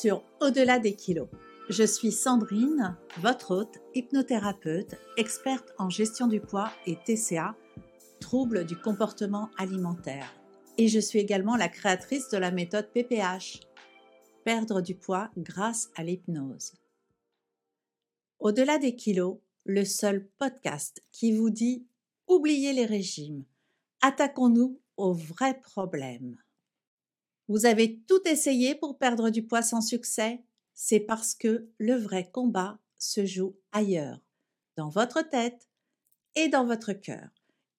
[0.00, 1.28] sur Au-delà des kilos.
[1.70, 7.56] Je suis Sandrine, votre hôte, hypnothérapeute, experte en gestion du poids et TCA,
[8.20, 10.34] troubles du comportement alimentaire.
[10.76, 13.60] Et je suis également la créatrice de la méthode PPH,
[14.44, 16.74] perdre du poids grâce à l'hypnose.
[18.38, 21.86] Au-delà des kilos, le seul podcast qui vous dit
[22.28, 23.44] oubliez les régimes,
[24.02, 26.36] attaquons-nous aux vrais problèmes.
[27.48, 30.42] Vous avez tout essayé pour perdre du poids sans succès?
[30.74, 34.20] C'est parce que le vrai combat se joue ailleurs,
[34.76, 35.68] dans votre tête
[36.34, 37.28] et dans votre cœur.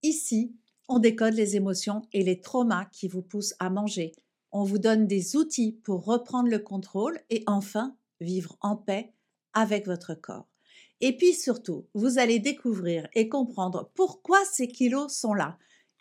[0.03, 0.55] Ici,
[0.88, 4.13] on décode les émotions et les traumas qui vous poussent à manger.
[4.52, 9.13] On vous donne des outils pour reprendre le contrôle et enfin vivre en paix
[9.54, 10.48] avec votre corps.
[11.02, 15.57] Et puis surtout, vous allez découvrir et comprendre pourquoi ces kilos sont là,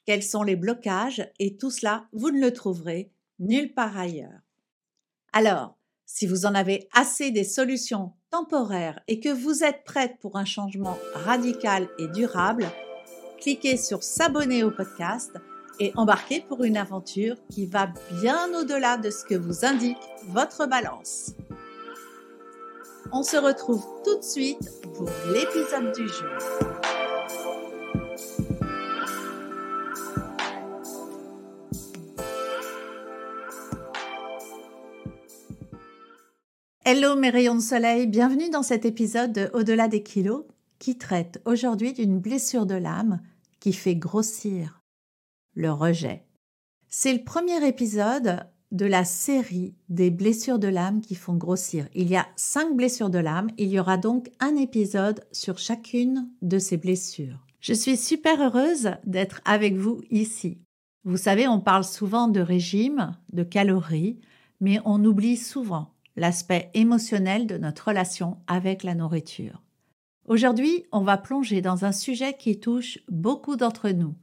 [0.06, 4.40] quels sont les blocages, et tout cela, vous ne le trouverez nulle part ailleurs.
[5.32, 10.36] Alors, si vous en avez assez des solutions temporaires et que vous êtes prête pour
[10.36, 12.66] un changement radical et durable,
[13.40, 15.32] cliquez sur s'abonner au podcast
[15.80, 19.98] et embarquez pour une aventure qui va bien au-delà de ce que vous indique
[20.28, 21.32] votre balance.
[23.12, 26.95] On se retrouve tout de suite pour l'épisode du jour.
[36.88, 40.44] Hello mes rayons de soleil, bienvenue dans cet épisode de Au-delà des kilos
[40.78, 43.20] qui traite aujourd'hui d'une blessure de l'âme
[43.58, 44.80] qui fait grossir
[45.56, 46.22] le rejet.
[46.88, 51.88] C'est le premier épisode de la série des blessures de l'âme qui font grossir.
[51.92, 53.50] Il y a cinq blessures de l'âme.
[53.58, 57.44] Il y aura donc un épisode sur chacune de ces blessures.
[57.58, 60.60] Je suis super heureuse d'être avec vous ici.
[61.02, 64.20] Vous savez, on parle souvent de régime, de calories,
[64.60, 69.62] mais on oublie souvent l'aspect émotionnel de notre relation avec la nourriture.
[70.26, 74.14] Aujourd'hui, on va plonger dans un sujet qui touche beaucoup d'entre nous.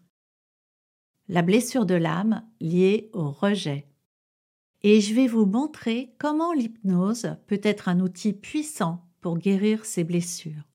[1.30, 3.88] La blessure de l'âme liée au rejet
[4.84, 10.04] et je vais vous montrer comment l'hypnose peut être un outil puissant pour guérir ces
[10.04, 10.68] blessures.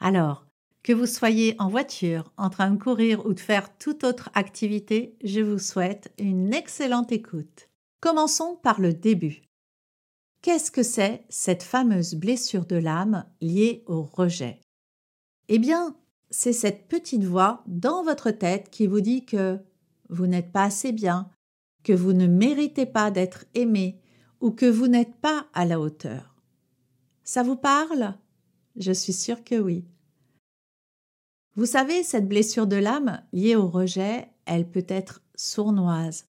[0.00, 0.46] Alors,
[0.82, 5.16] que vous soyez en voiture, en train de courir ou de faire toute autre activité,
[5.22, 7.68] je vous souhaite une excellente écoute.
[8.00, 9.42] Commençons par le début.
[10.40, 14.60] Qu'est-ce que c'est cette fameuse blessure de l'âme liée au rejet?
[15.48, 15.96] Eh bien,
[16.30, 19.58] c'est cette petite voix dans votre tête qui vous dit que
[20.08, 21.30] vous n'êtes pas assez bien,
[21.82, 24.00] que vous ne méritez pas d'être aimé
[24.40, 26.36] ou que vous n'êtes pas à la hauteur.
[27.24, 28.14] Ça vous parle?
[28.76, 29.84] Je suis sûre que oui.
[31.56, 36.26] Vous savez, cette blessure de l'âme liée au rejet, elle peut être sournoise.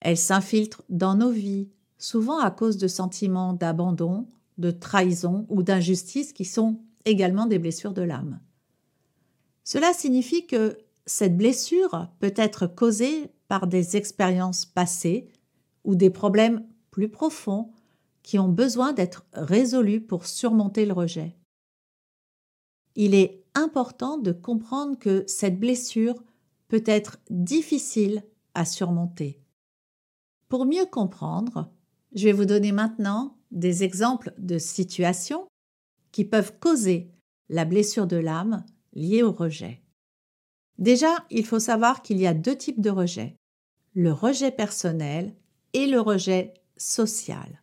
[0.00, 1.68] Elle s'infiltre dans nos vies,
[2.00, 4.26] souvent à cause de sentiments d'abandon,
[4.58, 8.40] de trahison ou d'injustice qui sont également des blessures de l'âme.
[9.62, 15.28] Cela signifie que cette blessure peut être causée par des expériences passées
[15.84, 17.70] ou des problèmes plus profonds
[18.22, 21.36] qui ont besoin d'être résolus pour surmonter le rejet.
[22.96, 26.22] Il est important de comprendre que cette blessure
[26.68, 28.22] peut être difficile
[28.54, 29.40] à surmonter.
[30.48, 31.70] Pour mieux comprendre,
[32.14, 35.46] je vais vous donner maintenant des exemples de situations
[36.12, 37.10] qui peuvent causer
[37.48, 39.82] la blessure de l'âme liée au rejet.
[40.78, 43.36] Déjà, il faut savoir qu'il y a deux types de rejet
[43.94, 45.34] le rejet personnel
[45.72, 47.60] et le rejet social.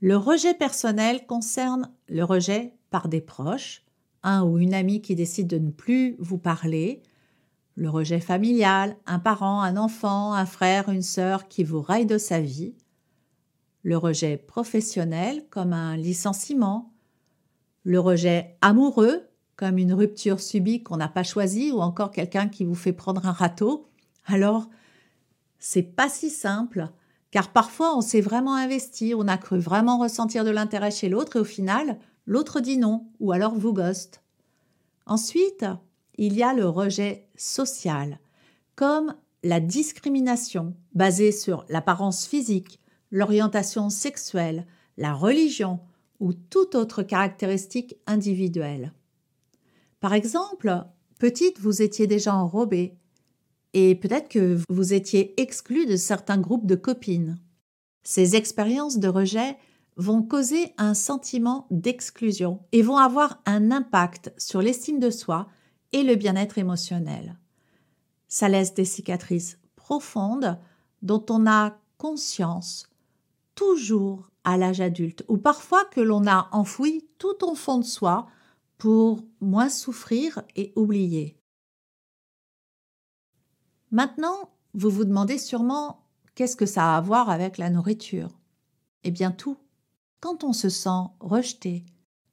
[0.00, 3.84] Le rejet personnel concerne le rejet par des proches,
[4.22, 7.02] un ou une amie qui décide de ne plus vous parler,
[7.76, 12.18] le rejet familial, un parent, un enfant, un frère, une sœur qui vous raille de
[12.18, 12.74] sa vie,
[13.82, 16.92] le rejet professionnel comme un licenciement,
[17.84, 19.26] le rejet amoureux
[19.56, 23.26] comme une rupture subie qu'on n'a pas choisie ou encore quelqu'un qui vous fait prendre
[23.26, 23.86] un râteau.
[24.24, 24.70] Alors,
[25.58, 26.88] c'est pas si simple,
[27.30, 31.36] car parfois on s'est vraiment investi, on a cru vraiment ressentir de l'intérêt chez l'autre
[31.36, 34.22] et au final, l'autre dit non ou alors vous ghost.
[35.04, 35.66] Ensuite,
[36.16, 38.18] il y a le rejet social,
[38.76, 42.79] comme la discrimination basée sur l'apparence physique,
[43.10, 44.66] l'orientation sexuelle,
[44.96, 45.80] la religion
[46.20, 48.92] ou toute autre caractéristique individuelle.
[50.00, 50.84] Par exemple,
[51.18, 52.94] petite, vous étiez déjà enrobée,
[53.72, 57.38] et peut-être que vous étiez exclu de certains groupes de copines.
[58.02, 59.56] Ces expériences de rejet
[59.96, 65.48] vont causer un sentiment d'exclusion et vont avoir un impact sur l'estime de soi
[65.92, 67.38] et le bien-être émotionnel.
[68.26, 70.58] Ça laisse des cicatrices profondes
[71.02, 72.89] dont on a conscience
[73.60, 78.26] toujours à l'âge adulte, ou parfois que l'on a enfoui tout au fond de soi
[78.78, 81.36] pour moins souffrir et oublier.
[83.90, 88.30] Maintenant, vous vous demandez sûrement qu'est-ce que ça a à voir avec la nourriture?
[89.04, 89.58] Eh bien tout.
[90.20, 91.84] Quand on se sent rejeté,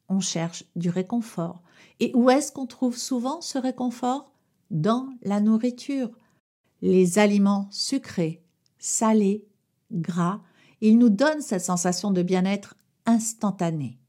[0.07, 1.61] on cherche du réconfort.
[1.99, 4.31] Et où est-ce qu'on trouve souvent ce réconfort?
[4.71, 6.09] Dans la nourriture.
[6.81, 8.45] Les aliments sucrés,
[8.77, 9.45] salés,
[9.91, 10.41] gras,
[10.81, 12.75] ils nous donnent cette sensation de bien-être
[13.05, 13.99] instantanée.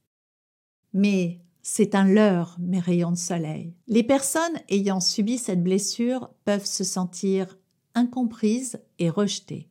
[0.93, 3.75] Mais c'est un leurre, mes rayons de soleil.
[3.87, 7.59] Les personnes ayant subi cette blessure peuvent se sentir
[7.95, 9.69] incomprises et rejetées.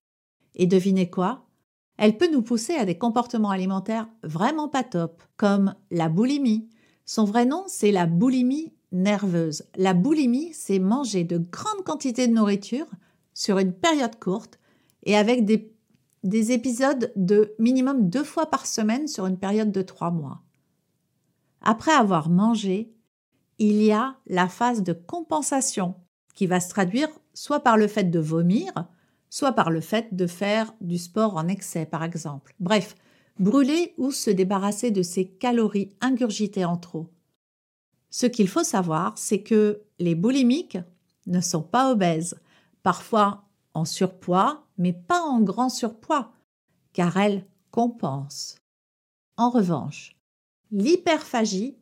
[0.56, 1.46] Et devinez quoi?
[1.98, 6.70] Elle peut nous pousser à des comportements alimentaires vraiment pas top, comme la boulimie.
[7.06, 9.64] Son vrai nom, c'est la boulimie nerveuse.
[9.76, 12.88] La boulimie, c'est manger de grandes quantités de nourriture
[13.34, 14.60] sur une période courte
[15.04, 15.74] et avec des,
[16.28, 20.42] des épisodes de minimum deux fois par semaine sur une période de trois mois.
[21.62, 22.94] Après avoir mangé,
[23.60, 25.96] il y a la phase de compensation
[26.36, 28.72] qui va se traduire soit par le fait de vomir,
[29.30, 32.54] soit par le fait de faire du sport en excès, par exemple.
[32.60, 32.96] Bref,
[33.40, 37.08] brûler ou se débarrasser de ces calories ingurgitées en trop.
[38.10, 40.78] Ce qu'il faut savoir, c'est que les boulimiques
[41.26, 42.36] ne sont pas obèses,
[42.84, 46.32] parfois en surpoids, mais pas en grand surpoids,
[46.94, 48.56] car elles compensent.
[49.38, 50.16] En revanche,
[50.72, 51.78] l'hyperphagie,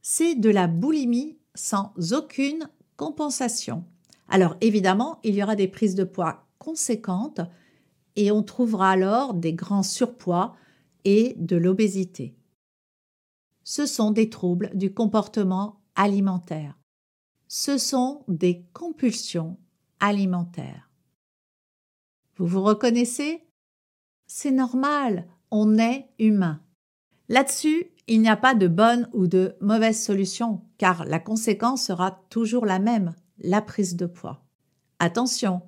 [0.00, 3.84] c'est de la boulimie sans aucune compensation.
[4.28, 7.40] Alors évidemment, il y aura des prises de poids conséquentes
[8.16, 10.56] et on trouvera alors des grands surpoids
[11.04, 12.36] et de l'obésité.
[13.64, 16.78] Ce sont des troubles du comportement alimentaire.
[17.48, 19.58] Ce sont des compulsions
[20.00, 20.87] alimentaires.
[22.38, 23.42] Vous vous reconnaissez?
[24.28, 26.60] C'est normal, on est humain.
[27.28, 32.22] Là-dessus, il n'y a pas de bonne ou de mauvaise solution, car la conséquence sera
[32.30, 34.44] toujours la même, la prise de poids.
[35.00, 35.62] Attention,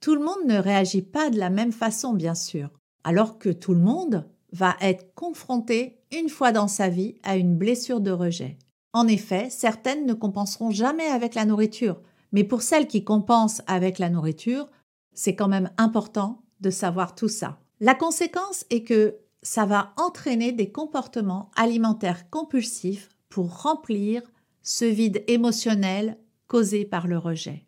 [0.00, 2.70] tout le monde ne réagit pas de la même façon, bien sûr,
[3.04, 7.56] alors que tout le monde va être confronté une fois dans sa vie à une
[7.56, 8.58] blessure de rejet.
[8.92, 12.00] En effet, certaines ne compenseront jamais avec la nourriture,
[12.32, 14.68] mais pour celles qui compensent avec la nourriture,
[15.14, 17.58] c'est quand même important de savoir tout ça.
[17.80, 24.22] La conséquence est que ça va entraîner des comportements alimentaires compulsifs pour remplir
[24.62, 27.66] ce vide émotionnel causé par le rejet.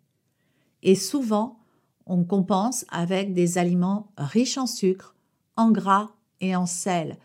[0.82, 1.58] Et souvent,
[2.06, 5.17] on compense avec des aliments riches en sucre,
[5.56, 7.19] en gras et en sel.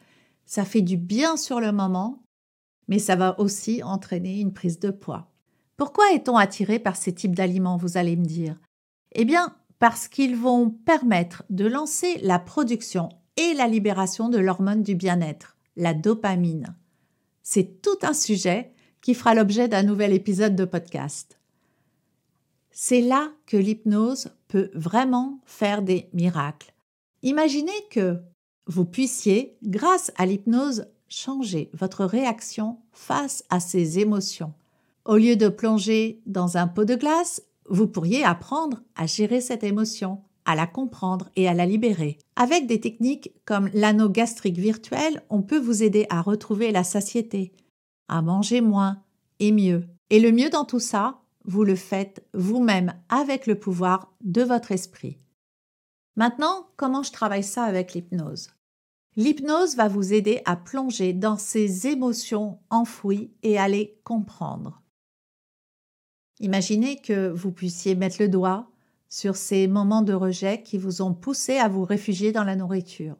[0.45, 2.23] Ça fait du bien sur le moment,
[2.87, 5.27] mais ça va aussi entraîner une prise de poids.
[5.77, 8.57] Pourquoi est-on attiré par ces types d'aliments, vous allez me dire?
[9.11, 14.83] Eh bien, parce qu'ils vont permettre de lancer la production et la libération de l'hormone
[14.83, 16.75] du bien-être, la dopamine.
[17.41, 21.39] C'est tout un sujet qui fera l'objet d'un nouvel épisode de podcast.
[22.71, 26.73] C'est là que l'hypnose peut vraiment faire des miracles.
[27.23, 28.19] Imaginez que
[28.67, 34.53] vous puissiez, grâce à l'hypnose, changer votre réaction face à ces émotions.
[35.05, 39.63] Au lieu de plonger dans un pot de glace, vous pourriez apprendre à gérer cette
[39.63, 42.17] émotion, à la comprendre et à la libérer.
[42.35, 47.53] Avec des techniques comme l'anneau gastrique virtuel, on peut vous aider à retrouver la satiété,
[48.07, 49.03] à manger moins
[49.39, 49.87] et mieux.
[50.09, 54.71] Et le mieux dans tout ça, vous le faites vous-même avec le pouvoir de votre
[54.71, 55.17] esprit.
[56.15, 58.49] Maintenant, comment je travaille ça avec l'hypnose?
[59.15, 64.81] L'hypnose va vous aider à plonger dans ces émotions enfouies et à les comprendre.
[66.39, 68.69] Imaginez que vous puissiez mettre le doigt
[69.09, 73.17] sur ces moments de rejet qui vous ont poussé à vous réfugier dans la nourriture.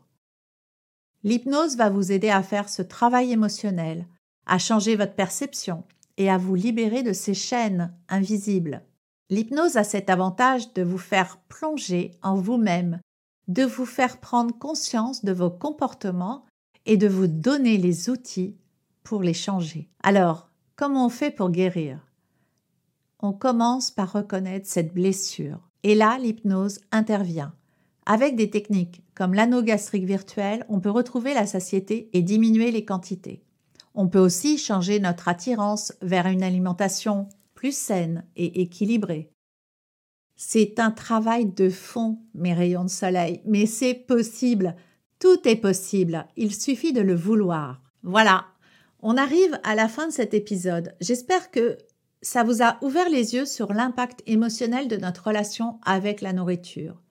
[1.23, 4.07] L'hypnose va vous aider à faire ce travail émotionnel,
[4.45, 5.83] à changer votre perception,
[6.19, 8.83] et à vous libérer de ces chaînes invisibles.
[9.29, 12.99] L'hypnose a cet avantage de vous faire plonger en vous-même,
[13.47, 16.45] de vous faire prendre conscience de vos comportements
[16.85, 18.57] et de vous donner les outils
[19.03, 19.89] pour les changer.
[20.03, 22.05] Alors, comment on fait pour guérir?
[23.21, 25.59] On commence par reconnaître cette blessure.
[25.83, 27.53] Et là, l'hypnose intervient.
[28.05, 32.85] Avec des techniques comme l'anneau gastrique virtuel, on peut retrouver la satiété et diminuer les
[32.85, 33.43] quantités.
[33.93, 39.29] On peut aussi changer notre attirance vers une alimentation plus saine et équilibrée.
[40.37, 44.77] C'est un travail de fond, mes rayons de soleil, mais c'est possible.
[45.19, 46.25] Tout est possible.
[46.37, 47.81] Il suffit de le vouloir.
[48.03, 48.45] Voilà.
[49.01, 50.95] On arrive à la fin de cet épisode.
[51.01, 51.77] J'espère que
[52.21, 57.01] ça vous a ouvert les yeux sur l'impact émotionnel de notre relation avec la nourriture.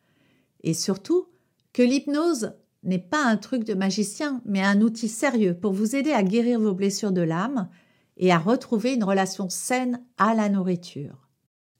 [0.62, 1.28] Et surtout,
[1.72, 6.12] que l'hypnose n'est pas un truc de magicien, mais un outil sérieux pour vous aider
[6.12, 7.68] à guérir vos blessures de l'âme
[8.16, 11.28] et à retrouver une relation saine à la nourriture.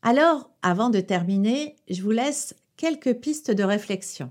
[0.02, 4.30] Alors, avant de terminer, je vous laisse quelques pistes de réflexion.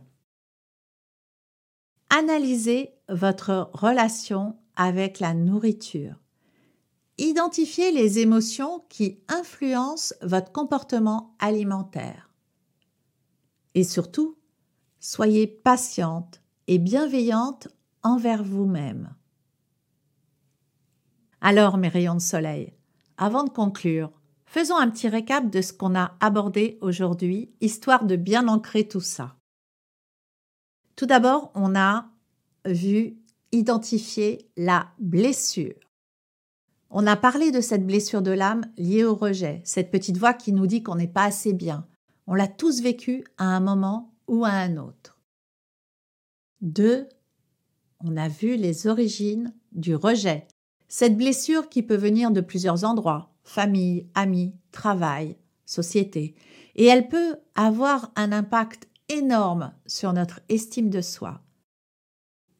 [2.10, 6.16] Analysez votre relation avec la nourriture.
[7.18, 12.30] Identifiez les émotions qui influencent votre comportement alimentaire.
[13.74, 14.38] Et surtout,
[15.00, 17.70] soyez patiente et bienveillante
[18.04, 19.16] envers vous-même.
[21.42, 22.74] Alors, mes rayons de soleil,
[23.18, 24.12] avant de conclure,
[24.46, 29.02] faisons un petit récap de ce qu'on a abordé aujourd'hui, histoire de bien ancrer tout
[29.02, 29.36] ça.
[30.96, 32.10] Tout d'abord, on a
[32.66, 33.18] vu
[33.52, 35.87] identifier la blessure.
[36.90, 40.54] On a parlé de cette blessure de l'âme liée au rejet, cette petite voix qui
[40.54, 41.86] nous dit qu'on n'est pas assez bien.
[42.28, 45.20] On l'a tous vécu à un moment ou à un autre.
[46.62, 47.08] Deux,
[48.00, 50.48] on a vu les origines du rejet,
[50.88, 56.36] cette blessure qui peut venir de plusieurs endroits, famille, amis, travail, société,
[56.76, 61.42] et elle peut avoir un impact énorme sur notre estime de soi.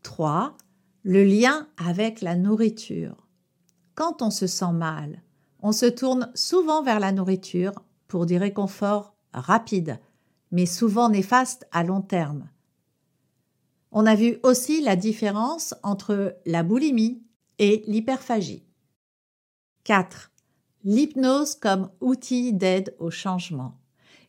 [0.04, 0.58] 3.
[1.04, 3.27] Le lien avec la nourriture.
[3.98, 5.24] Quand on se sent mal,
[5.64, 7.74] on se tourne souvent vers la nourriture
[8.08, 10.00] pour des réconforts rapides,
[10.52, 12.48] mais souvent néfastes à long terme.
[13.92, 17.24] On a vu aussi la différence entre la boulimie
[17.58, 18.64] et l'hyperphagie.
[19.86, 20.32] 4.
[20.84, 23.80] L'hypnose comme outil d'aide au changement.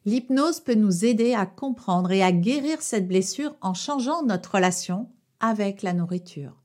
[0.07, 5.11] L'hypnose peut nous aider à comprendre et à guérir cette blessure en changeant notre relation
[5.41, 6.57] avec la nourriture.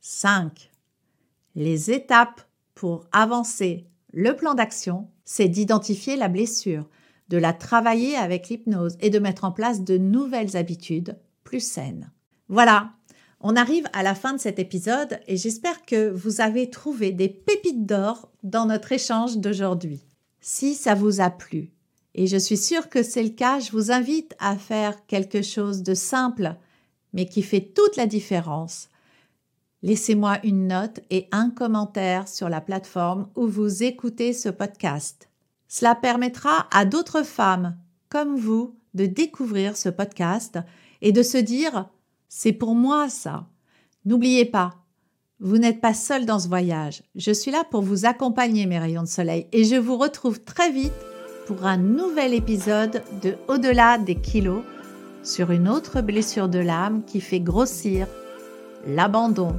[0.00, 0.70] 5.
[1.58, 2.42] Les étapes
[2.76, 6.88] pour avancer le plan d'action, c'est d'identifier la blessure,
[7.30, 12.12] de la travailler avec l'hypnose et de mettre en place de nouvelles habitudes plus saines.
[12.48, 12.92] Voilà,
[13.40, 17.28] on arrive à la fin de cet épisode et j'espère que vous avez trouvé des
[17.28, 20.06] pépites d'or dans notre échange d'aujourd'hui.
[20.40, 21.72] Si ça vous a plu,
[22.14, 25.82] et je suis sûre que c'est le cas, je vous invite à faire quelque chose
[25.82, 26.54] de simple,
[27.12, 28.90] mais qui fait toute la différence.
[29.82, 35.28] Laissez-moi une note et un commentaire sur la plateforme où vous écoutez ce podcast.
[35.68, 37.76] Cela permettra à d'autres femmes
[38.08, 40.58] comme vous de découvrir ce podcast
[41.00, 41.88] et de se dire
[42.28, 43.46] c'est pour moi ça.
[44.04, 44.74] N'oubliez pas,
[45.38, 47.04] vous n'êtes pas seul dans ce voyage.
[47.14, 50.72] Je suis là pour vous accompagner, mes rayons de soleil, et je vous retrouve très
[50.72, 50.92] vite
[51.46, 54.64] pour un nouvel épisode de Au-delà des kilos
[55.22, 58.08] sur une autre blessure de l'âme qui fait grossir
[58.88, 59.54] l'abandon.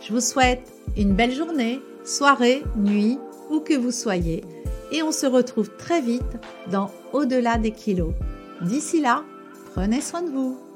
[0.00, 3.18] Je vous souhaite une belle journée, soirée, nuit,
[3.50, 4.42] où que vous soyez,
[4.90, 6.22] et on se retrouve très vite
[6.70, 8.12] dans Au-delà des kilos.
[8.62, 9.22] D'ici là,
[9.74, 10.67] prenez soin de vous.